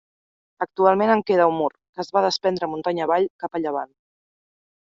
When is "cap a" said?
3.45-3.65